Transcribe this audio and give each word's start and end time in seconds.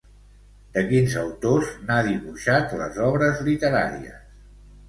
De 0.77 0.81
quins 0.91 1.17
autors 1.23 1.69
n'ha 1.89 1.99
dibuixat 2.09 2.75
les 2.81 2.99
obres 3.11 3.47
literàries? 3.51 4.21